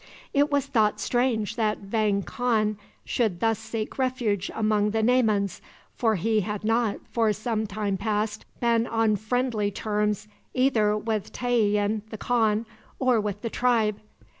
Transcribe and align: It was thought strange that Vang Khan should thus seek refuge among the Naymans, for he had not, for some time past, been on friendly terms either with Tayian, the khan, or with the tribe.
It 0.33 0.51
was 0.51 0.65
thought 0.65 0.99
strange 0.99 1.57
that 1.57 1.77
Vang 1.77 2.23
Khan 2.23 2.79
should 3.05 3.39
thus 3.39 3.59
seek 3.59 3.99
refuge 3.99 4.49
among 4.55 4.89
the 4.89 5.03
Naymans, 5.03 5.61
for 5.95 6.15
he 6.15 6.39
had 6.39 6.63
not, 6.63 6.97
for 7.11 7.31
some 7.33 7.67
time 7.67 7.97
past, 7.97 8.43
been 8.59 8.87
on 8.87 9.15
friendly 9.15 9.69
terms 9.69 10.27
either 10.55 10.97
with 10.97 11.31
Tayian, 11.31 12.01
the 12.09 12.17
khan, 12.17 12.65
or 12.97 13.21
with 13.21 13.43
the 13.43 13.49
tribe. 13.51 13.97